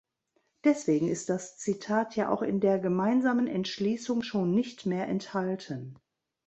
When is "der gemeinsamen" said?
2.59-3.45